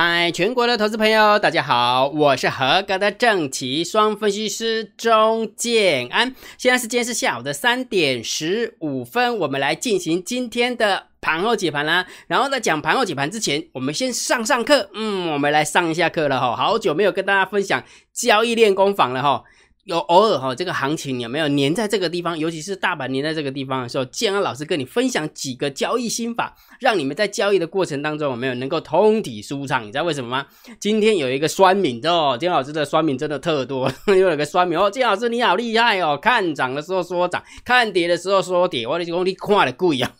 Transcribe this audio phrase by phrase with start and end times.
[0.00, 6.36] 嗨，全国的投资朋友，大家好，我是合格的正奇双分析师钟建安。
[6.56, 12.06] 现在时间是下午的三点十五分，我们来进行今天的盘后解盘啦。
[12.28, 14.88] 然后在讲盘后解盘之前，我们先上上课。
[14.94, 19.42] 嗯，我们来上一下课了哈，好久没有跟大家分享交易练功坊了哈。
[19.88, 22.38] 有偶尔哈，这个行情有没有粘在这个地方？
[22.38, 29.82] 尤其是大盘粘在这个地方的时候，建安老师跟你分享几个交易心法，让你们在交易的过程当中有没有能够通体舒畅？
[29.82, 30.46] 你知道为什么吗？
[30.78, 40.12] 今天有一个酸敏哦，建安老师的酸敏真的特多，又有个酸敏哦，建老师你好厉害哦，看涨的时候说涨，看跌的时候说跌，我的兄弟看的贵啊！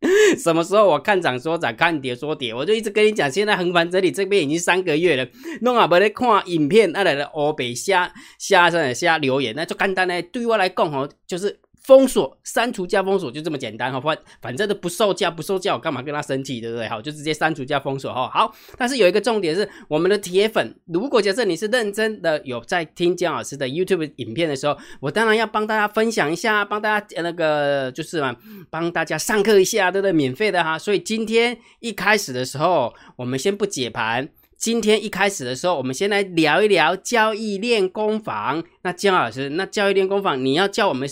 [0.38, 5.26] 什么时候我看涨说涨，看跌说跌，我就一直跟你讲，现在横盘整理这边已经三个月了，
[5.62, 11.60] 弄啊不咧看影片，那来的欧北虾虾上虾留言，那就简单呢，对我来讲哦，就是。
[11.80, 16.86] 封锁、删除加封锁就这么简单哈，反反正都不售价，不售价，我干嘛跟他生气，对不对？
[16.88, 18.30] 好，就直接删除加封锁哈。
[18.32, 28.36] 好，但是有一个重点是，我们的铁粉，如果假设你是认真的有在听姜老师的 YouTube 影片的时候，我当然要帮大家分享一下，帮大家那个就是嘛，
[28.68, 30.12] 帮大家上课一下，对不对？
[30.12, 30.78] 免费的哈。
[30.78, 34.28] 所以今天一开始的时候，我们先不解盘。
[34.60, 38.62] 今天一开始的时候，我们先来聊一聊交易练功房。
[38.82, 41.08] 那姜老师，那交易练功房，你要教我们，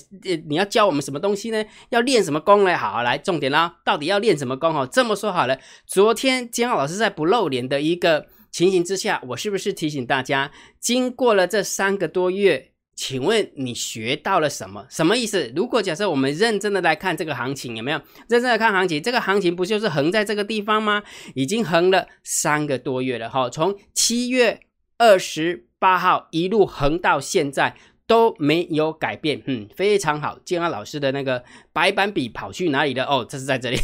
[0.47, 1.65] 你要教我们什么东西呢？
[1.89, 2.77] 要练什么功呢？
[2.77, 4.77] 好，来重点啦，到底要练什么功？
[4.77, 12.73] 哦，这么说好了，昨天姜老师在不露脸的一个情形之下，我是不是提醒大家，经过了这三个多月？
[12.99, 14.85] 请问你学到了什么？
[14.91, 15.53] 什么意思？
[15.55, 19.01] 如果假设我们认真的来看这个行情，有没有认真的看行情？
[19.01, 21.05] 这个行情不就是横在这个地方吗？
[21.37, 24.59] 已经横了三个多月了哈，从七月
[24.99, 27.77] 二十八号一路横到现在
[28.09, 30.41] 都没有改变，嗯，非常好。
[30.45, 33.05] 建安老师的那个白板笔跑去哪里了？
[33.05, 33.77] 哦，这是在这里，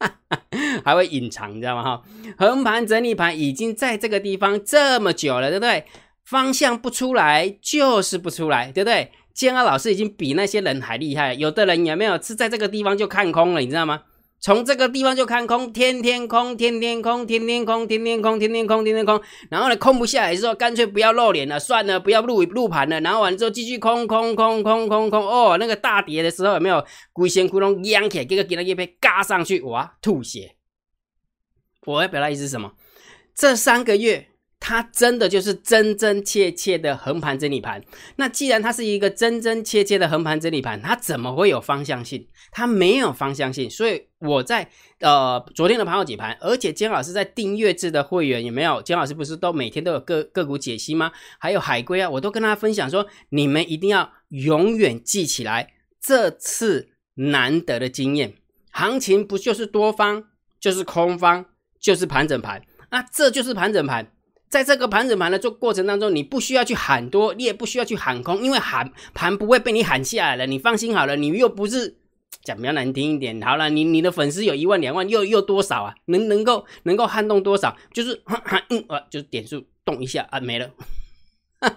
[0.82, 1.82] 还会隐藏，你知道吗？
[1.82, 2.02] 哈，
[2.38, 5.84] 横盘整理盘已经在这个地方这么久了，对不对？
[6.30, 9.10] 方向不出来就是不出来，对不对？
[9.34, 11.34] 建安老师已经比那些人还厉害。
[11.34, 14.02] 有的人有没有是在这个地方就看空了，你知道吗？
[14.38, 19.20] 从这个地方就看空，天天空，天天空，天天空，天天空，天天空，天天空。
[19.50, 23.00] 然后呢，空不下来之后，干脆不要露脸了，算了，不要录录盘了。
[23.00, 25.26] 然后完之后继续空空空空空空。
[25.26, 30.54] 哦，那个大跌的时候有没有龟仙窟窿扬起来，给个给那一被嘎上去，哇，吐血！
[31.86, 32.72] 我要表达意思是什么？
[33.34, 34.28] 这三个月。
[34.70, 37.82] 它真的就是真真切切的横盘整理盘。
[38.14, 42.24] 那既然它是一个真真切切的横盘整理盘，它怎么会有方向性？
[42.52, 43.68] 它没有方向性。
[43.68, 44.70] 所以我在
[45.00, 48.80] 呃昨天的盘后解盘，而且姜老师在订阅制的会员有没有？
[48.82, 51.10] 姜老师不是都每天都有个个股解析吗？
[51.40, 58.34] 还有海龟啊，我都跟大家分享说，你们一定要永远记起来这次难得的经验。
[58.70, 60.26] 行情不就是多方，
[60.60, 61.46] 就是空方，
[61.80, 62.62] 就是盘整盘？
[62.92, 64.12] 那这就是盘整盘。
[64.50, 70.46] 在这个盘整盘的做过程当中，你不需要去喊多，你也不需要去喊空，因为喊盘不会被你喊下来了。
[70.46, 71.96] 你放心好了，你又不是
[72.42, 75.94] 讲比较难听一点，好了，你你的粉丝有一万两万，又又多少啊？
[76.06, 77.76] 能能够能够撼动多少？
[77.94, 78.20] 就是
[78.70, 80.68] 嗯呃，就是点数动一下啊，没了，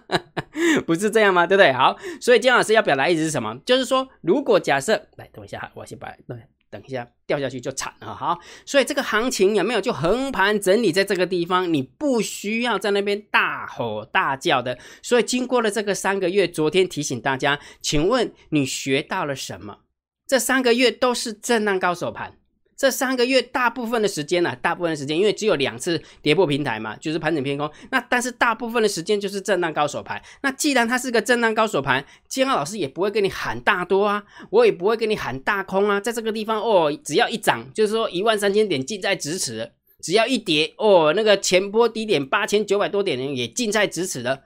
[0.88, 1.46] 不是这样吗？
[1.46, 1.72] 对不对？
[1.74, 3.56] 好，所以姜老师要表达意思是什么？
[3.64, 6.38] 就是说，如果假设来等一下，我先把对。
[6.74, 8.38] 等一下，掉下去就惨了哈。
[8.66, 11.72] 所以这个行情有没有就横盘整理在这个地方？
[11.72, 14.80] 你不需要在那边大吼大叫的。
[15.04, 19.78] 所以经过了这个三个月，昨天提醒大家，请问你学到了什么？
[20.26, 22.40] 这三个月都是震荡高手盘。
[22.76, 27.70] 这三个月大部分的时间呢，大部分的时间，因为只有两次跌破平台嘛，就是盘整偏空。
[27.92, 30.22] 那但是大部分的时间就是震荡高手盘。
[30.42, 36.00] 那既然它是个震荡高手盘，金浩老师也不会跟你喊大多啊，我也不会跟你喊大空啊。
[36.00, 44.42] 在这个地方哦，只要一涨，就是说一万三千点近在咫尺；只要一跌哦，那个前波低点八千九百多点也近在咫尺的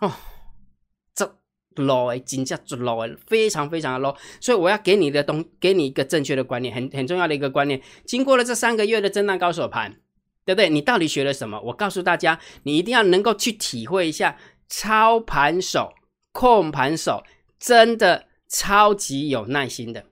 [0.00, 0.12] 哦。
[1.76, 7.80] Low 哎，金价就 low 哎，非常非常的 low，所以我要给你的东，给你一个正确的观念，很很重要的一个观念。
[8.04, 9.96] 经过了这三个月的震荡高手盘，
[10.44, 10.68] 对不对？
[10.68, 11.60] 你到底学了什么？
[11.60, 14.36] 我告诉大家，你一定要能够去体会一下，
[14.68, 15.92] 操盘手、
[16.32, 17.22] 控盘手
[17.58, 20.04] 真的超级有耐心的。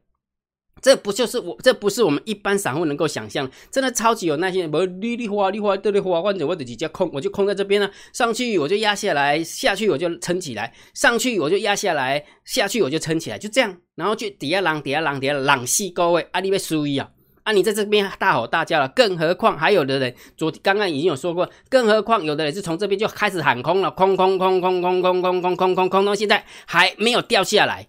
[0.81, 1.57] 这不就是我？
[1.63, 4.69] 这不是我们一般散户能够想象，真的超级有耐心。
[4.73, 7.91] 我，绿绿花绿花绿绿花，或者我直接空，我就空在这边呢。
[8.13, 13.77] 上去我就压下来，下去我就撑起来，上去我就压下来，下去我就撑起来，就这样。
[13.97, 17.09] 然后就底下浪，底下浪，底下浪细高位，啊，你被输一啊！
[17.43, 27.89] 啊，你在这边大吼大叫了，更何况还有的人，昨刚刚已经有说过，更何况有的人是从这边就开始喊空了，空空空空空空空空空空空，到现在还没有掉下来。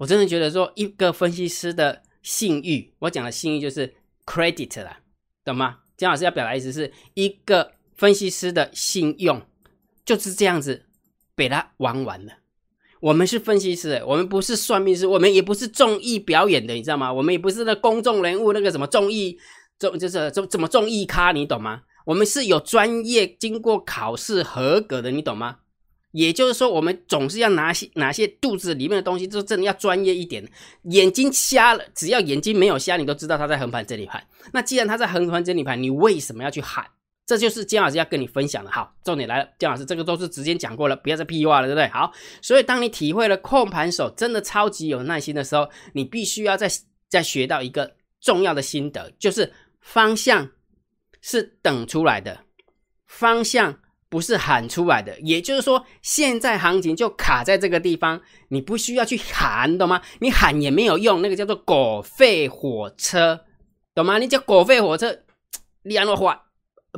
[0.00, 5.00] 我真的觉得说，一个分析师的信誉，我讲的信誉就是 credit 啦，
[5.44, 5.80] 懂吗？
[5.98, 9.42] 姜老师要表达意思是一个分析师的信用
[10.02, 10.86] 就是这样子
[11.34, 12.32] 被他玩完了。
[13.00, 17.12] 我们是分析师，我们不是算命师，我们也不是综艺表演的，你知道吗？
[17.12, 19.38] 我们也不是那公众人物，那个什么综艺，
[19.78, 21.82] 综就是怎么怎么综艺咖，你懂吗？
[22.06, 25.58] 我们是有专业、经过考试合格的，你懂吗？
[26.12, 30.44] 也就是说，我们总是要拿些哪些肚子里面的东西，就真的要专业一点。
[30.84, 34.24] 眼睛瞎了，只要眼睛没有瞎，你都知道他在横盘整理盘。
[34.52, 36.84] 那既然他在横盘整理盘，你为什么要去喊？
[37.26, 38.70] 这就是姜老师要跟你分享的。
[38.72, 41.86] 好，重点来了，姜老师这个都是直接讲过了，不要再屁话了，对不对？
[41.88, 42.12] 好，
[42.42, 46.68] 所以当你体会了控盘手真的超级有耐心的时候，你必须要再
[47.08, 50.50] 再学到一个重要的心得，就是方向
[51.20, 52.40] 是等出来的，
[53.06, 53.78] 方向
[54.10, 55.18] 不是喊出来的。
[55.20, 60.02] 也就是说，现在行情就卡在这个地方，你不需要去喊，懂吗？
[60.18, 63.40] 你喊也没有用，那个叫做狗吠火车，
[63.94, 64.18] 懂吗？
[64.18, 65.20] 你叫狗吠火车，
[65.84, 66.42] 你安诺话。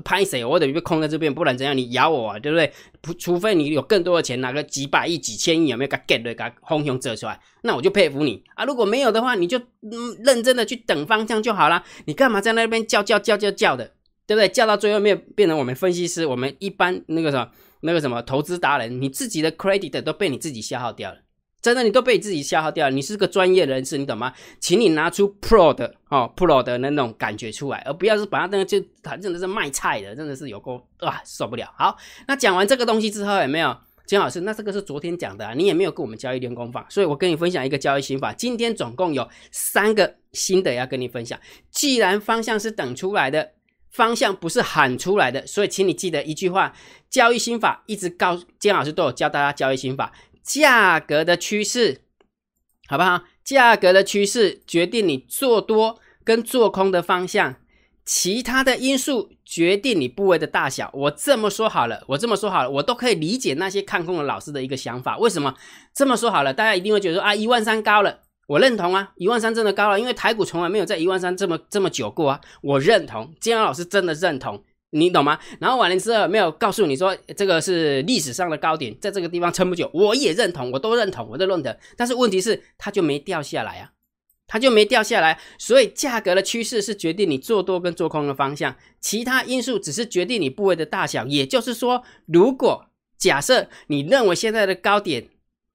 [0.06, 0.42] 拍谁？
[0.42, 1.76] 我等于被空在这边，不然怎样？
[1.76, 2.72] 你咬我，啊，对不对？
[3.02, 7.38] 除除非你有更多的钱，拿个几百亿、几千亿，有没有给 get 的，给轰熊折出来？
[7.62, 8.64] 那我就佩服你啊！
[8.64, 11.84] 如果没有的话，你就嗯认真的去等方向就好了。
[12.06, 13.92] 你干嘛在那边叫叫叫叫叫的？
[14.32, 14.48] 对不对？
[14.48, 17.50] 叫到最后面变成我们分析师，我们一般那个什么
[17.80, 21.18] 那个什么投资达人，你自己的 credit 都被你自己消耗掉了。
[21.60, 22.90] 真的，你都被自己消耗掉了。
[22.92, 24.32] 你是个专业人士，你懂吗？
[24.58, 31.72] 请你拿出 pro 的哦，pro 的那种感觉出来，而不要是把它那个就他真的是卖菜的，真的是有够啊受不了。
[31.78, 31.96] 好，
[32.26, 33.76] 那讲完这个东西之后，有没有
[34.06, 34.40] 金老师？
[34.40, 38.32] 那这个是昨天讲的，你也没有跟我们交易练功法，所以我跟你分享一个交易心法。
[38.32, 41.38] 今天总共有三个新的要跟你分享。
[41.70, 43.52] 既然方向是等出来的，
[43.92, 46.74] 方向不是喊出来的，所以请你记得一句话：
[47.10, 50.12] 交易心法一直告金老师都有教大家交易心法。
[50.42, 52.00] 价格的趋势，
[52.88, 53.22] 好不好？
[53.44, 57.56] 价格的趋势决定你做多跟做空的方向，
[58.04, 60.90] 其他的因素决定你部位的大小。
[60.94, 65.18] 我这么说好了，我这么说好了，我都可以理解那些看空的老师的一个想法。
[65.18, 65.54] 为什么
[65.94, 66.54] 这么说好了？
[66.54, 74.62] 大家一定会觉得说啊，一万三高了，我认同啊，一万三真的高了，因为台股从来没有在一万三这么这么久过啊，我认同，金阳老师真的认同。
[74.94, 75.38] 你懂吗？
[75.58, 81.74] 然后完了之后没有告诉你说这个是历史上的高点，在这个地方撑不久，我也认同，我都认同，我都认同。
[81.96, 83.92] 但是问题是它就没掉下来啊，
[84.46, 85.40] 它就没掉下来。
[85.56, 91.24] 所以价格的趋势是决定你做多跟做空的方向，其他因素只是决定你部位的大小。
[91.24, 92.84] 也就是说，如果
[93.16, 95.26] 假设你认为现在的高点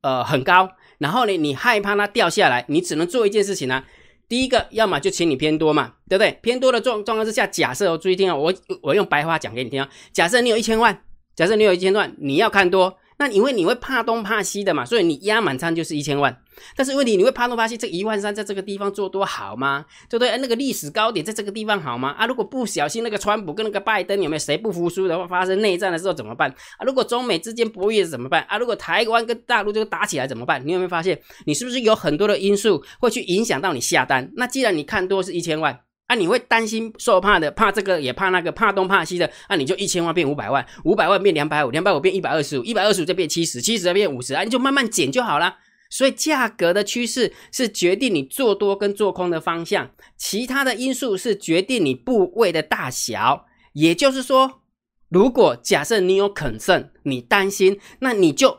[0.02, 3.86] 呃很高，然后呢你害怕它掉下来，你只能做一件事情啊。
[4.30, 6.38] 第一个，要么就请你偏多嘛，对不对？
[6.42, 9.90] 偏多的状状况之下，假设我，注意听啊，我我用白话讲给你听啊。
[10.12, 11.04] 假设你有一千万，
[11.34, 12.98] 假设你有一千万，你要看多。
[13.20, 16.40] 那因为你会怕东怕西的嘛，所以你压满仓就是一千万。
[16.76, 19.86] 但是问题你会怕东怕西，这一万三在这个地方做多好吗？
[20.10, 20.38] 对不对？
[20.38, 22.10] 那个历史高点在这个地方好吗？
[22.12, 26.50] 啊，如果不小心那个川普跟那个拜登有没有谁不服输的话，发生内战的时候怎么办？
[26.78, 28.44] 啊，如果中美之间博弈怎么办？
[28.44, 30.62] 啊，如果台湾跟大陆就打起来怎么办？
[30.66, 34.32] 你有没有发现，你是不是有很多的因素会去影响到你下单？
[34.36, 35.80] 那既然你看多是一千万。
[36.08, 45.58] 啊，你会担心受怕的，怕这个也怕那个，怕东怕西的，那你就一千万变五百万，五百万变两百五，两百五变一百二十五，一百二十五再变七十，七十再变五十，啊，你就慢慢减就好了。
[45.90, 53.46] 所以价格的趋势是决定你做多跟做空的方向，其他的因素是决定你部位的大小。
[53.74, 54.62] 也就是说，
[55.10, 58.58] 如果假设你有肯胜，你担心，那你就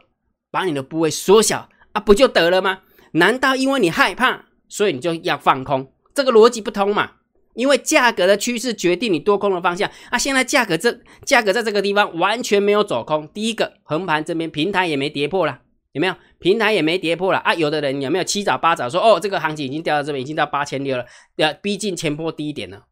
[0.50, 2.80] 把你的部位缩小啊，不就得了吗？
[3.12, 5.90] 难道因为你害怕，所以你就要放空？
[6.14, 7.12] 这个逻辑不通嘛？
[7.58, 10.16] 因为价格的趋势决定你多空的方向啊！
[10.16, 13.26] 现在价格这价格在这个地方完全没有走空。
[13.34, 15.58] 第一个横盘这边平台也没跌破了，
[15.90, 16.14] 有没有？
[16.38, 17.52] 平台也没跌破了啊！
[17.54, 22.84] 有的人有没有七早八早说哦，这个行情已经掉到这边，已经到八千六了，要逼近前波低点了。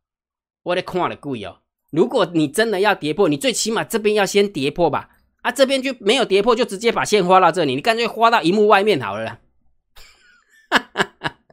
[0.64, 1.58] 我得看了贵哦！
[1.92, 5.10] 如果你真的要跌破，你最起码这边要先跌破吧？
[5.42, 9.26] 啊，这边就没有跌破，就直接把线画到这里，你干脆画到荧幕外面好了。
[9.26, 9.40] 哈哈哈。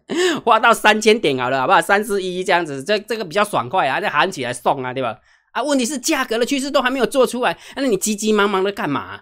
[0.44, 1.82] 花到三千点好了，好不好？
[1.82, 5.18] 三四一这样子，这这个比较爽快啊，再喊起来送啊，对吧？
[5.52, 9.22] 啊，问题是价格的趋势都还没有做出来，那你急急忙忙的干嘛？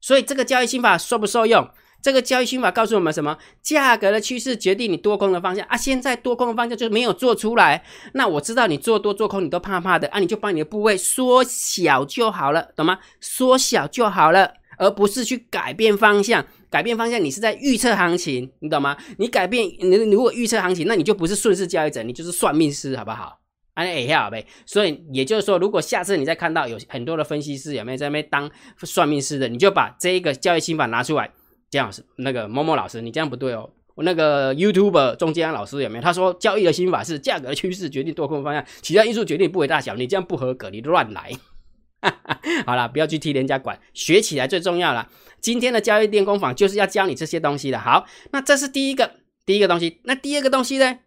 [0.00, 1.68] 所以这个交易心法受不受用？
[2.02, 3.38] 这个交易心法告诉我们什么？
[3.62, 5.76] 价格的趋势决定你多空的方向啊！
[5.76, 7.84] 现在多空的方向就是没有做出来，
[8.14, 12.98] 那我知道你做多做空你都怕怕的啊，你就把你的部位缩小就好了，懂吗？
[13.20, 16.44] 缩小就好了，而不是去改变方向。
[16.72, 18.96] 改变方向，你是在预测行情，你懂吗？
[19.18, 23.40] 你改变，你如果预测行情，那你就不是顺势交易者，你就是算命师，好不好？
[23.74, 24.46] 安一下呗。
[24.64, 31.30] 所以也就是说，如果下次你再看到有很多的分析师有没有在那边当算命师的，你就把这一个交易心法拿出来，
[31.68, 33.68] 姜老师，那个某某老师，你这样不对哦。
[33.94, 36.02] 我那个 YouTube 中间老师有没有？
[36.02, 39.94] 他说交易的心法是价格趋势决定多空方向，其他因素决定部位大小。
[39.94, 41.30] 你这样不合格，你乱来。
[42.66, 45.08] 好了，不要去替人家管，学起来最重要了。
[45.40, 47.78] 今天的交易电工坊就是要教你这些东西的。
[47.78, 49.12] 好，那这是第一个
[49.46, 50.00] 第一个东西。
[50.04, 50.98] 那第二个东西呢？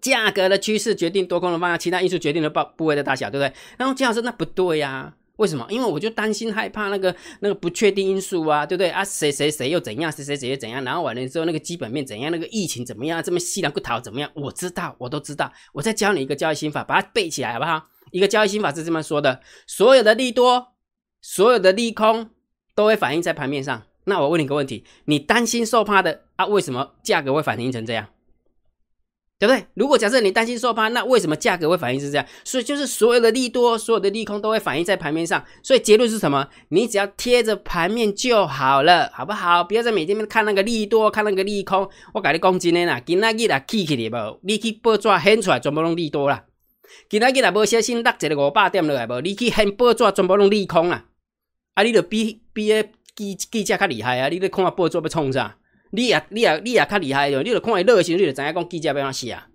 [0.00, 3.54] 价格的趋势决定多空的方向，其他因素决定了部部位的大小，对不对？
[3.78, 5.14] 然后金老师，那不对呀？
[5.36, 5.66] 为什么？
[5.70, 9.02] 因为我就担心害怕那个那个不确定因素啊，对不对啊？
[9.02, 10.12] 谁谁谁又怎样？
[10.12, 10.84] 谁谁谁又怎样？
[10.84, 12.30] 然后完了之后，那个基本面怎样？
[12.30, 13.22] 那个疫情怎么样？
[13.22, 14.30] 这么细粮不逃怎么样？
[14.34, 15.50] 我知道，我都知道。
[15.72, 17.86] 我再教你一个交易心法，把它背起来好不好？
[18.10, 20.68] 一个交易心法是这么说的：所有的利多，
[21.20, 22.30] 所有的利空
[22.74, 23.82] 都会反映在盘面上。
[24.04, 26.46] 那我问你个问题：你担心受怕的啊？
[26.46, 28.08] 为什么价格会反映成这样？
[29.38, 29.66] 对不对？
[29.74, 32.24] 如果假设你担心受怕，那为什么价格会反应是这样？
[32.42, 35.44] 所以就是所有的利多、所有的利空都会反映在盘面上。
[35.62, 36.48] 所以结论是什么？
[36.70, 39.62] 你只要贴着盘面就好了，好不好？
[39.62, 41.86] 不要在每天看那个利多、看那个利空。
[42.14, 44.38] 我跟你讲今天啦，今仔日啦起起来无？
[44.40, 46.45] 你去报纸显出来全部拢利多啦。
[47.08, 49.20] 今仔日啦无小心落一个五百点落来无？
[49.20, 51.04] 你去显报纸全部拢利空啦。
[51.74, 52.82] 啊，你著比比个
[53.14, 54.28] 记记者较厉害啊！
[54.28, 55.56] 你咧看报纸要创啥？
[55.90, 57.42] 你也你也你也较厉害哟！
[57.42, 59.46] 你著看伊热时，你就知影讲记者要安怎写啊？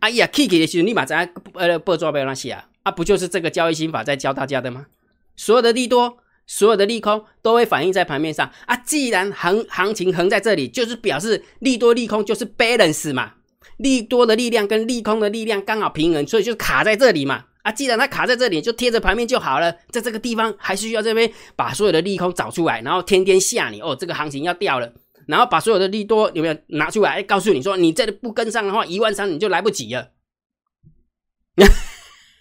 [0.00, 2.68] 啊，伊也起起的时候，你嘛知影呃报纸要安怎写啊？
[2.84, 4.86] 啊，不就是这个交易心法在教大家的吗？
[5.36, 8.76] 所有的利多，所有的利空都会反映在盘面上啊。
[8.76, 13.34] 既然行行情横在这里，就是表示利多利空就是 balance 嘛，
[13.78, 17.44] 利多的力量跟利空的力量刚好平衡，所以就卡在这里嘛。
[17.62, 19.74] 啊，既然它卡在这里，就贴着盘面就好了。
[19.90, 24.92] 在这个地方还需要这边把所有的利空找出来，然后天天吓你哦，这个行情要掉了。
[25.26, 27.20] 然后把所有的利多有没有拿出来？
[27.24, 30.12] 告诉你说，你这不跟上的话，一万三你就来不及了。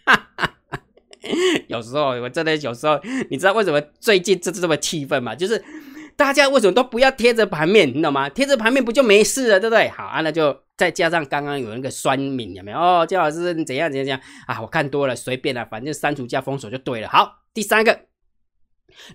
[0.06, 0.82] 哈哈哈
[1.68, 3.02] 有时候我真的有时候，
[3.32, 5.34] 你知道为什么最近这这么气愤吗？
[5.34, 5.64] 就是
[6.16, 8.30] 大家为什么都不要贴着盘面，你懂吗？
[8.30, 9.90] 贴着盘面不就没事了，对不对？
[9.90, 12.78] 好啊，那就再加上刚刚有那个酸敏，有没有？
[12.78, 14.62] 哦，姜老师你怎样怎样怎样啊？
[14.62, 17.08] 我看多了，随便了，反正删除加封锁就对了。
[17.10, 18.02] 好，第三个，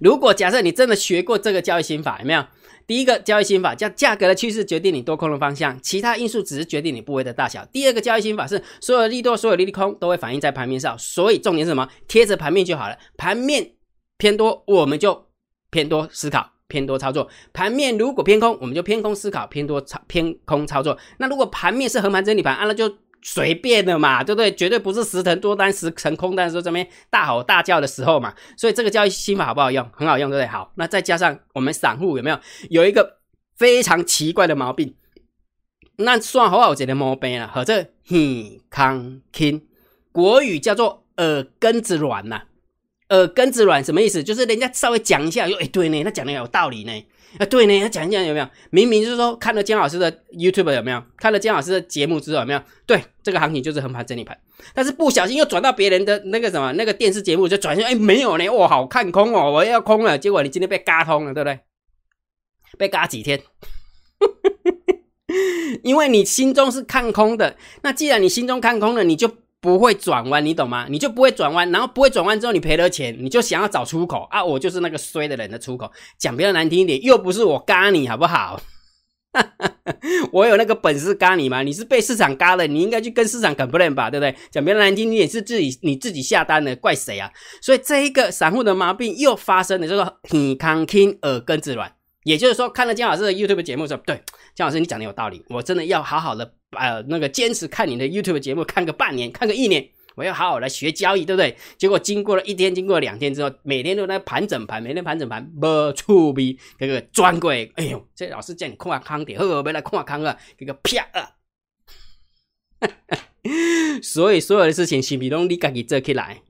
[0.01, 2.45] 如果假设你真的学过这个交易心法，有没有？
[2.87, 7.65] 第一个交易心法叫价格的趋势决定你多空的方向，其他因素只是决定你部位的大小。
[7.67, 11.89] 第二个交易心法是所有利多、所有利空都会反映在盘面上，所以重点是什么？
[12.09, 12.99] 贴着盘面就好了。
[13.17, 13.75] 盘面
[14.19, 15.29] 偏多，我们就
[15.71, 20.97] 偏多思考，偏多操作；盘面如果偏空，我们就偏空思考，偏多操偏空操作。
[21.19, 22.97] 那如果盘面是横盘整理盘，啊，那就。
[23.23, 24.51] 随便的嘛，对不对？
[24.55, 28.35] 绝对不是十成多单、十成空单的时候这边大吼大叫的时候嘛。
[28.57, 29.87] 所以这个交易心法好不好用？
[29.93, 30.47] 很好用，对不对？
[30.47, 33.19] 好，那再加上我们散户有没有有一个
[33.59, 34.95] 非常奇怪的毛病？
[35.97, 39.67] 那算好好这的毛病了，和这耳康听，
[40.13, 42.45] 国语叫做耳根子软呐。
[43.11, 44.23] 呃根子软什么意思？
[44.25, 47.07] 就是人家稍微讲一下，说哎对呢，他讲的有道理呢。
[47.39, 48.49] 啊，对呢，他讲一讲有没有？
[48.71, 51.01] 明明就是说看了姜老师的 YouTube 有没有？
[51.17, 52.61] 看了姜老师的节目之后有没有？
[52.87, 54.37] 对，这个行情就是横盘整理盘，
[54.75, 61.61] 但是不小心又转到别人的那个什么那个电视节目，就转向哎没有呢，哇，好看空哦，我要空了，结果你今天被嘎通了，对不对？
[62.79, 63.41] 被嘎几天？
[65.85, 69.31] 因为你心中是看空的，那既然你心中看空了，你就。
[69.61, 70.87] 不会转弯，你懂吗？
[70.89, 74.43] 你就不会转弯，然后不会转弯之后，你赔了钱，你就想要找出口啊！
[74.43, 78.61] 我就是那个衰的人的出口，讲比较难听一点，又不是我嘎你，好不好？
[80.33, 81.63] 我有那个本事嘎你吗？
[81.63, 84.35] 你是被市场嘎了，你应该去跟市场扛不能吧，对不对？
[84.51, 87.31] 讲比较难听，你也是自己你自己下单的，怪谁啊？
[87.63, 91.95] 所以这一个散户的毛病又发生了，就是耳康听耳根子软。
[92.25, 94.21] 也就是说，看了姜老师的 YouTube 节目说，对，
[94.55, 101.57] 姜老师你讲的有道理，我真的要好好的呃那个坚持看你的 YouTube 节目，看个半年，看个一年，我要好好来学交易，对不对？
[101.77, 111.31] 结果经过了一天，经过两天之后，每天都在盘整盘，每天盘整盘，不出逼，这个专柜，哎呦，这老师叫你看康点，呵，别来看康啊，这个啪啊！
[114.03, 116.43] 所以所有的事情，新比东你自己做起来，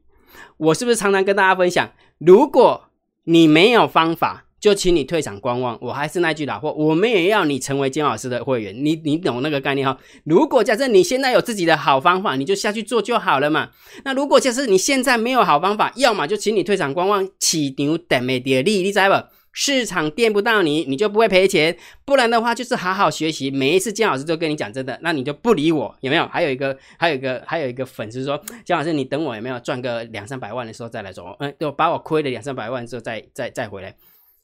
[0.57, 1.93] 我是不是常常跟大家分享？
[2.19, 2.91] 如果
[3.25, 4.47] 你没有方法。
[4.61, 5.77] 就请你退场观望。
[5.81, 8.73] 我还是那句老话，我们也要你成为金老师的会员。
[8.73, 9.99] 你你懂那个概念哈？
[10.25, 13.71] 如果假设你现在有自己的好方法，你就下去做就好了嘛。
[14.05, 19.15] 那如果假设你现在没有好方法，要么就请你退场观望，起牛等没跌利，你知不？
[19.53, 21.77] 市场垫不到你，你就不会赔钱。
[22.05, 23.51] 不然的话，就是好好学习。
[23.51, 26.25] 每一次姜老师都跟你讲真的，那你就不理我，有没有？
[26.29, 31.37] 还有一个，还有一个，还有一个粉丝说，姜老师，你等我有没有赚个两三百万的时候再来做？
[31.41, 33.93] 嗯，就把我亏了两三百万之后再再再回来。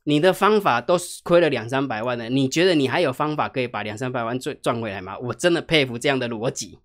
[0.08, 5.18] 你的方法都亏了两三百万的，你觉得你还有方法可以把两三百万赚赚回来吗？
[5.18, 6.78] 我真的佩服这样的逻辑。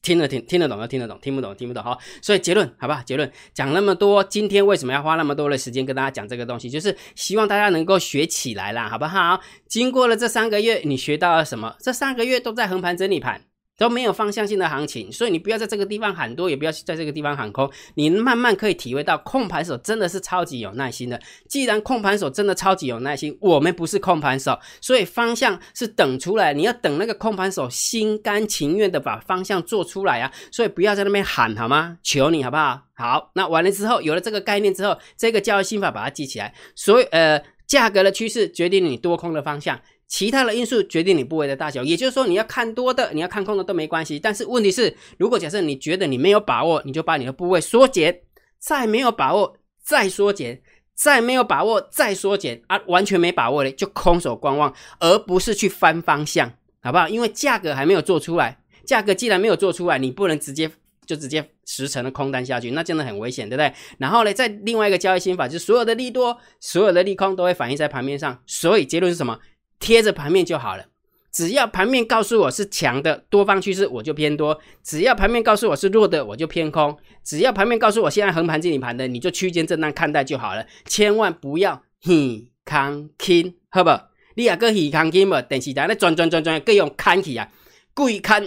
[0.00, 1.98] 听得听听得懂就听得懂，听不懂听不懂哈。
[2.22, 3.02] 所以结论好吧？
[3.04, 6.70] 结论讲那么多，今天为什么要花那么多的时间跟大家讲这个东西？
[6.70, 9.40] 就是希望大家能够学起来啦，好不好？
[9.68, 11.74] 经过了这三个月，你学到了什么？
[11.80, 13.42] 这三个月都在横盘整理盘。
[13.76, 17.70] 都没有方向性的行情，所以你不要在这个地方喊多，也不要在这个地方喊空。
[17.94, 21.20] 你慢慢可以体会到，控盘手真的是超级有耐心的。
[21.48, 26.54] 既然控盘手真的超级有耐心，我们不是控盘手，所以方向是等出来。
[26.54, 30.32] 你要等那个控盘手心甘情愿的把方向做出来啊！
[30.50, 31.98] 所以不要在那边喊好吗？
[32.02, 32.82] 求你好不好？
[32.94, 36.54] 好，那完了之后，有了这个概念之后，这个交易心法把它记起来。
[36.74, 39.78] 所以呃，价格的趋势决定你多空的方向。
[40.08, 44.18] 其他的因素决定你部位的大小，也就是说，你要看多的，你要看空的都没关系。
[44.20, 48.20] 但是问题是，如果假设你觉得你没有把握，你就把你的部位缩减，
[48.58, 50.62] 再没有把握再缩减，
[50.94, 57.08] 再没有把握再缩减啊，完全没把握的就空手观望，而不是去翻方向，好不好？
[57.08, 60.70] 因为价格还没有做出来，价格既然没有做出来，你不能直接
[61.04, 63.72] 就直接实成的空单下去，那真的很危险，对不对？
[63.98, 69.38] 然后呢，在另外一个交易心法，就是所有的利多、所有的利空都会反映在盘面上，所以结论是什么？
[69.86, 70.84] 贴着盘面就好了，
[71.30, 74.52] 只要盘面告诉我是强的多方趋势，我就偏多；
[74.82, 83.90] 只要盘面告诉我是弱的，我就偏空；只要盘面告诉我现在横盘整理盘的，你就区间震荡看待就好了，千万不要喜康轻，好不？
[84.34, 87.48] 你也个喜康轻嘛，电视台咧转转转转，各用看起啊，
[87.94, 88.44] 故意看，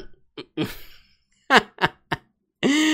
[1.48, 1.99] 哈哈。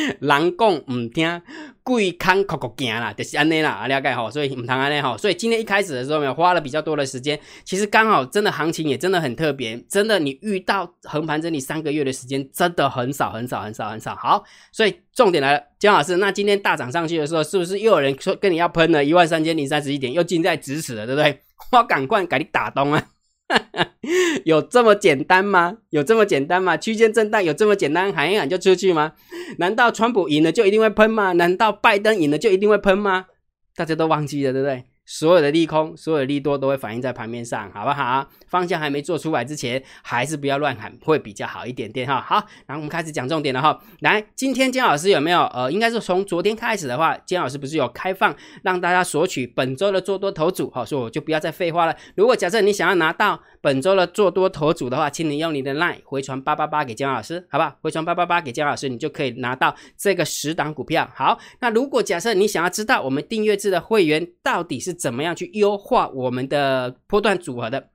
[0.20, 1.42] 人讲唔听，
[1.84, 14.16] 贵看哭哭惊啦，就是安尼啦，了解吼，所以唔通安尼吼，所以今天一开始的时候，花了比较多的时间，其实刚好真的行情也真的很特别，真的你遇到横盘整理三个月的时间，真的很少很少很少很少。
[14.16, 21.42] 好，所以重点来了，姜老师，那今天大涨上去的时候，是不是又有人说跟你要喷了一万三千零三十一点，又近在咫尺了，对不对？
[21.72, 23.04] 我赶快给你打东啊！
[24.46, 25.78] 有这么简单吗？
[25.90, 26.76] 有这么简单吗？
[26.78, 29.14] 区间震荡有这么简单，喊一喊就出去吗？
[29.58, 31.34] 难道川普赢了就一定会喷吗？
[31.34, 33.28] 难道拜登赢了就一定会喷吗？
[33.76, 34.86] 大家都忘记了，对不对？
[35.06, 38.28] 所有的利空，所有的利多都会反映在盘面上，好不好？
[38.48, 42.22] 方向还没做出来之前，还是不要乱喊，会比较好一点点哈。
[42.22, 43.80] 好，然后我们开始讲重点了哈。
[44.00, 45.44] 来，今天姜老师有没有？
[45.54, 50.72] 呃，应该是从昨天开始的话，姜老师不是有开放让大家索取本周的做多头组？
[50.72, 51.96] 好，所以我就不要再废话了。
[52.16, 57.76] 如果假设你想要拿到本周的做多头组的话，请你用你的 LINE 回传八八八给姜老师，好不好？
[57.82, 61.08] 回传八八八给姜老师，你就可以拿到这个十档股票。
[61.14, 67.90] 好，那如果假设你想要知道我们订阅制的会员到底是怎么样去优化我们的波段组合的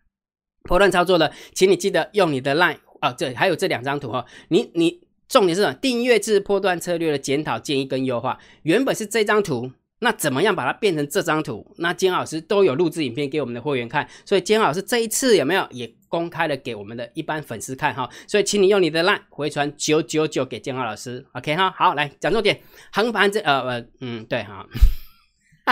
[0.65, 5.75] 波段操作的，请你记得用你的 line 啊，这还有这两张图哈，你你重点是什么？
[5.75, 11.75] 订阅制波段策略的检讨建议跟优化，原本是这张图，那怎么样把它变成这张图？
[11.79, 18.11] 那金老师都有录制影片给我们的会员看，所以金老师这一次有没有也公开了给我们的一般粉丝看哈？
[18.27, 21.73] 所以请你用你的 line 回传九九九给金浩老师，OK 哈？
[21.77, 22.61] 好，来讲重点，
[22.93, 24.67] 横盘这呃呃嗯对哈。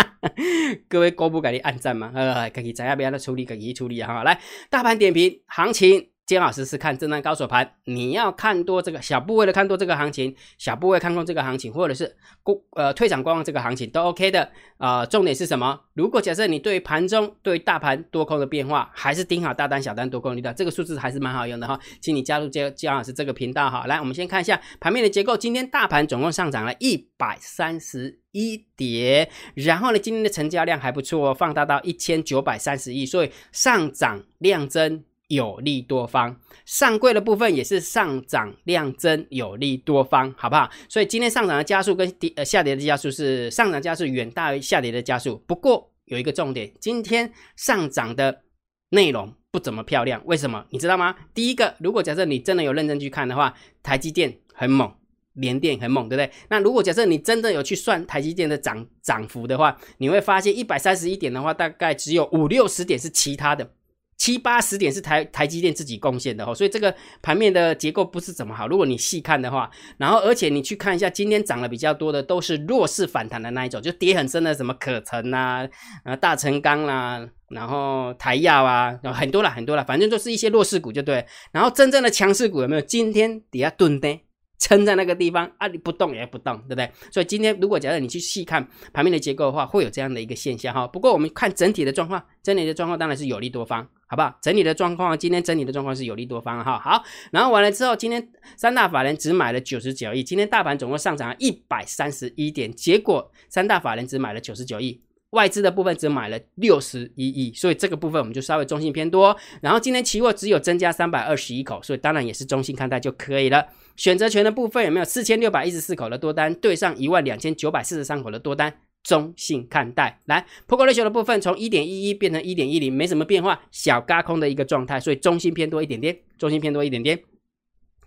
[0.88, 2.11] 各位哥不给你按赞吗？
[2.14, 4.22] 呃，可以怎样不要的处理，可以处理哈。
[4.22, 6.08] 来，大盘点评行情。
[6.28, 15.06] 金老师是看震荡高手盘，你要看多这个小部位的看多这个行情，小部位看空这个行情，或者是过呃退场观望这个行情都 OK 的啊。
[15.06, 15.80] 重点是什么？
[15.94, 21.80] 如果假设你对盘中对大盘多空的变化，还是盯好大单小单多空力道，这个数字还是蛮好用的哈。
[22.02, 23.86] 请你加入姜姜老师这个频道哈。
[23.86, 25.34] 来，我们先看一下盘面的结构。
[25.34, 35.04] 今天大盘总共上涨了一百三十一点，然后呢，今天的成交量还不错，放大到一千九百三十亿，所以上涨量增。
[35.28, 40.70] 有利多方上柜的部分也是上涨量增，有利多方，好不好？
[40.88, 45.42] 所以今天上涨的加速跟跌呃下跌的加速是上涨加速远大于下跌的加速。
[45.46, 48.42] 不过有一个重点，今天上涨的
[48.90, 50.64] 内容不怎么漂亮，为什么？
[50.70, 51.14] 你知道吗？
[51.34, 54.90] 第一个，如果假设你真的有认真去看的话，台积电很猛，
[55.34, 56.30] 联电很猛，对不对？
[56.48, 63.70] 那如果假设你真的有去算台积电的涨涨幅的话，你会发现一百三十一点的话，大概只有五六十点是其他的。
[64.18, 68.66] 七八十点是台台积电自己贡献的哈，所以这个盘面的结构不是怎么好。
[68.68, 75.66] 如果你细看的话，然后而且你去看一下，今天涨了比较多的都是弱势反弹的那一种，就跌很深的什么可成啊、
[76.02, 81.24] 啊大成钢啦，然后台药啊，很多了很多了，反正都是一些弱势股就对。
[81.52, 82.83] 然后真正的强势股有没有？
[82.83, 84.20] 今天底下蹲的。
[84.59, 86.90] 撑在那个地方啊，你不动也不动，对不对？
[87.11, 90.87] 所以今天如果假设你去细看盘面的结构的话，会有这样的一个现象哈。
[90.87, 94.37] 不过我们看整体的状况，整体的状况当然是有利多方，好不好？
[94.42, 96.79] 整体的状况，今天整体的状况是有利多方哈。
[96.79, 109.36] 好，然后完了之后，今天三大法人只买了九十九亿，今天大盘总共上涨了一百三十一点，结果三大法人只买了九十九亿，外资的部分只买了六十一亿，所以这个部分我们就稍微中性偏多。
[109.60, 113.66] 然后今天期货只有增加三百二十一口，所以当然也是中性看待就可以了。
[113.96, 118.80] 选择权的部分有没有四千六百一十四口的多单对上一万两千九百四十三口的多单？
[119.04, 120.20] 中性看待。
[120.26, 127.22] 来，Poker Ratio 的部分从一点一一变成一点一零，没什么变化，小嘎空的一个状态，所以中性偏多一点点，中性偏多一点点，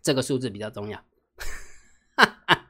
[0.04, 0.98] 这个数字比较重要。
[2.16, 2.68] 哈 哈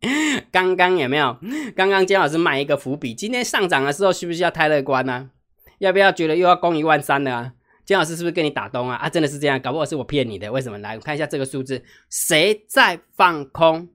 [0.50, 1.36] 刚刚有没有？
[1.76, 5.30] 刚刚姜老师卖一个伏笔，今天上涨的时候需不需要太乐观呢？
[5.78, 7.52] 要不要觉得又要攻一万三了啊？
[7.84, 8.96] 姜老师是不是跟你打东啊？
[8.96, 10.50] 啊，真的是这样，搞不好是我骗你的。
[10.50, 10.78] 为什么？
[10.78, 13.88] 来，我看一下这个数字，谁在放空？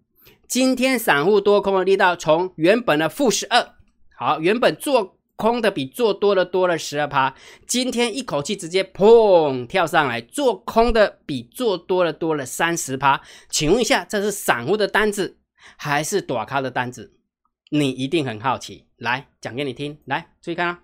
[0.47, 3.73] 今天散户多空的力道从原本的负十二，
[4.15, 7.33] 好，原本做空的比做多的多了十二趴，
[7.65, 13.21] 今天一口气直接砰跳上来，做空的比做多的多了三十趴。
[13.49, 15.37] 请问一下，这是散户的单子
[15.77, 17.13] 还是短咖的单子？
[17.69, 19.97] 你一定很好奇，来讲给你听。
[20.05, 20.79] 来，注意看啊，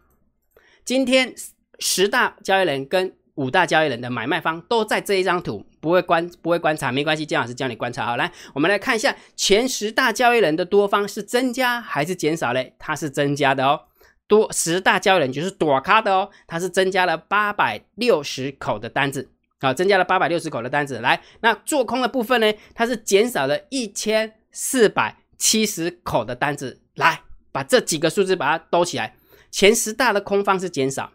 [0.83, 1.33] 今天
[1.79, 8.17] 十大交易人跟五大交易人的买卖方都在这一张图，不会观不会观察没关系，姜老师教你观察好。
[8.17, 12.75] 来，我们来看一下前十大交易人的多方是增加还是减少嘞？
[12.77, 13.79] 它是增加的哦，
[14.27, 20.99] 多十大交易人就是躲咖的哦，它是增加了八百六十口的单子，好，增加了八百六十口的单子。
[20.99, 22.51] 来，那做空的部分呢？
[22.73, 26.81] 它是减少了一千四百七十口的单子。
[26.95, 29.15] 来，把这几个数字把它兜起来，
[29.49, 31.13] 前十大的空方是减少。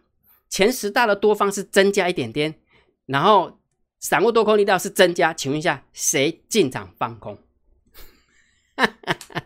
[0.49, 2.55] 前十大的多方是增加一点点，
[3.07, 3.61] 然后
[3.99, 7.37] 散户多空力道是增加，请问一下谁进场放空？
[8.77, 9.44] 哈哈哈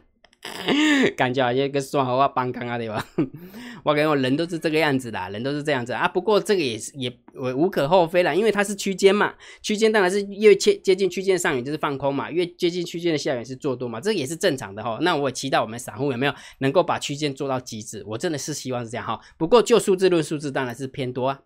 [1.17, 3.05] 感觉好像跟说好话帮刚啊对吧？
[3.83, 6.07] 我感觉人都是这个样子的，人都是这样子啊。
[6.07, 14.99] 不过这个也是也我无可厚非啦，因为它是区间嘛，区间当然是越接接近区间上缘就是放空嘛，越接近区间的下缘是做多嘛，这也是正常的哈。
[15.01, 18.05] 那我期待我们散户有没有能够把区间做到极致？
[18.07, 19.19] 我真的是希望是这样哈。
[19.39, 21.41] 不过就数字论数字当然是偏多啊，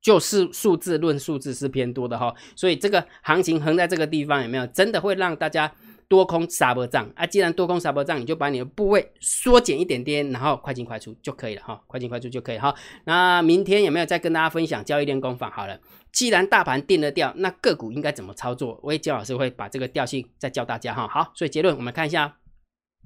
[0.00, 2.34] 就是数字论数字是偏多的哈。
[2.54, 5.72] 所以这个行情横在这个地方有没有真的会让大家？
[6.10, 7.24] 多空杀波仗啊！
[7.24, 12.74] 既然多空杀波仗，你就把你的部位缩减一点点，然后快进快出就可以了哈，快进快出就可以哈。
[13.04, 15.48] 那明天有没有再跟大家分享交易练功法？
[15.50, 18.80] 好了，既然大盘定了调，那个股应该怎么操作？
[18.82, 21.06] 我也姜老师会把这个调性再教大家哈。
[21.06, 22.38] 好，所以结论我们看一下，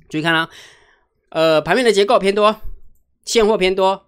[0.08, 0.48] 注意看啊，
[1.28, 2.56] 呃，盘面的结构偏多，
[3.26, 4.06] 现货偏多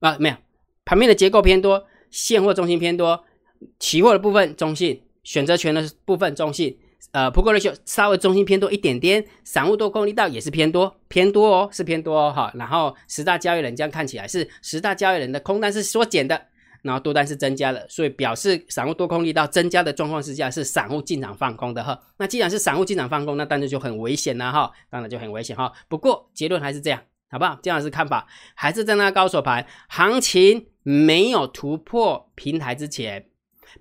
[0.00, 0.36] 啊，没有，
[0.84, 3.24] 盘面的结构偏多，现货中心偏多，
[3.78, 6.76] 期货的部分中性，选择权的部分中性。
[7.14, 12.50] 呃，不过呢就稍微中心偏多一点点，散户多空力道也是偏多，偏多哦，是偏多哦，哈。
[12.56, 16.48] 然后十大交易人这样看起来是十大交易人的空单是缩减的，
[16.82, 21.96] 然后多单是增加了，所以表示散户多空力道增加的状况之下是散户进场放空的哈。
[22.18, 25.72] 那既然是散户进场放空，那当然就很危险了哈，当然就很危险哈。
[25.88, 27.00] 不过结论还是这样，
[27.30, 27.56] 好不好？
[27.62, 33.28] 这样是看法，还是在那高手盘，行情没有突破平台之前，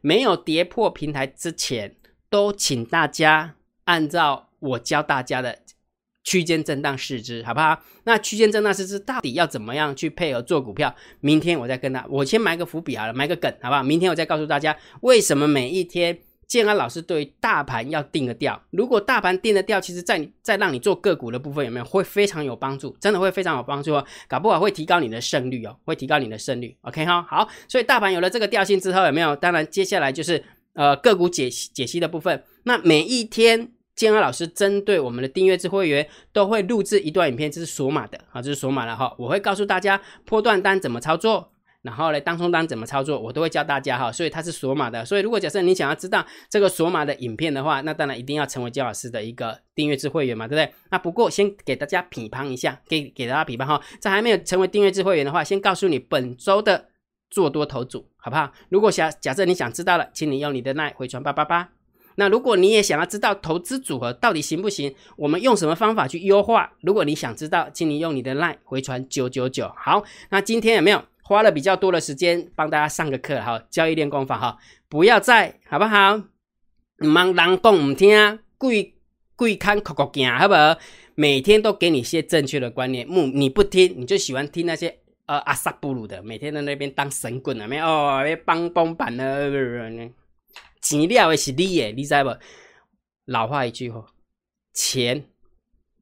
[0.01, 1.95] 没有跌破平台之前。
[2.33, 5.59] 都请大家按照我教大家的
[6.23, 7.79] 区间震荡试之，好不好？
[8.05, 10.95] 那区间震荡试之到底要怎么样去配合做股票？
[11.19, 13.83] 明天我再跟他，我先埋个伏笔好了，埋个梗，好不好？
[13.83, 16.17] 明天我再告诉大家为什么每一天
[16.47, 18.59] 建安老师对大盘要定个调。
[18.71, 22.97] 如果大盘定的调，其实在在让你做个股的部分有没有会非常有帮助？
[22.99, 26.75] 真的会非常有帮助哦，搞不好会提高你的胜率哦，会提高你的胜率。
[26.81, 29.35] OK 哈，好，所以大盘有了这个调性之后，有没有？
[29.35, 30.43] 当然接下来就是。
[30.73, 39.13] 呃，个股解析解析的部分，那每一天建安老师针对我们的订阅制会员都会录制一段影片，这是锁码的啊，这是锁码了哈。
[39.19, 41.51] 我会告诉大家破断单怎么操作，
[41.83, 44.11] 然后呢，当冲单怎么操作，我都会教大家哈。
[44.11, 50.73] 所以它是锁码的，所以如果假设你想要知道这个锁码的影片的话，那当然一定要成为姜老师的一个订阅制会员嘛，对不对？
[50.89, 56.87] 那不过先给大家批判一下，给给大家批判哈，在还没有成为订阅制会员的话，先告诉你本周的。
[57.33, 58.51] 做多头组好不好？
[58.69, 61.67] 如果想假设你想知道了，请你用你的 line 回传八八八。
[62.15, 66.71] 那如果你也想要知道投资组合到底行不行，我们用什么方法去优化？
[66.81, 69.73] 如果你想知道，请你用你的 line 回传九九九。
[69.75, 73.41] 好，那今天有没有花了比较多的时间帮大家上个课？
[73.41, 76.17] 哈，交易练功法哈，不要再好不好？
[76.99, 78.93] 唔忙人讲唔听，贵
[79.35, 80.77] 贵看酷酷行，好不好？
[81.15, 84.99] 每天都给你一些正确的观念，木你不听，你就喜欢听那些。
[85.25, 87.85] 呃，阿萨布鲁的每天在那边当神棍啊没有？
[87.85, 89.49] 哦，要帮帮板呢，
[90.81, 92.29] 钱了的是你耶，你知不？
[93.25, 94.05] 老话一句话，
[94.73, 95.23] 钱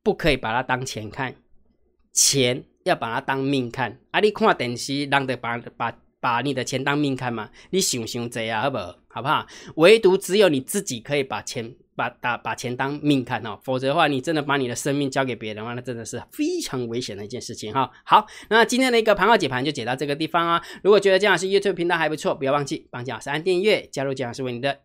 [0.01, 1.35] 不可以把它当钱看，
[2.11, 3.99] 钱要把它当命看。
[4.09, 7.51] 啊，你看电视，让得把把把你的钱当命看嘛？
[7.69, 8.99] 你想想这啊，好不好？
[9.07, 9.45] 好不好？
[9.75, 11.75] 唯独只有你自己可以把钱。
[12.01, 17.91] 把打把钱当命看哦，否则的话，你真的把你的生命交给别人的话，那真的是非常危险的一件事情哈。
[18.03, 20.59] 好，那今天的一个盘号解盘就解到这个地方啊。
[20.81, 24.79] 如果觉得姜老师 YouTube 频道还不错，不要忘记帮姜老师按订阅，加入姜老师为你的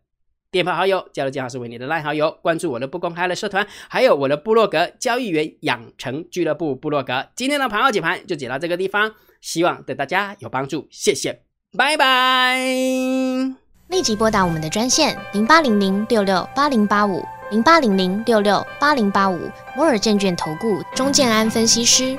[0.51, 7.29] 电报好友，加入姜老师为你的赖好友，关注我的不公开的社团，还有我的部落格交易员养成俱乐部部落格。
[7.35, 11.41] 今天的盘号解盘就解到这个地方，希望对大家有帮助，谢谢，
[11.77, 13.66] 拜拜。
[13.89, 19.39] 立即拨打我们的专线零八零零六六八零八五零八零零六六八零八五
[19.77, 22.19] 摩尔证券投顾钟建安分析师。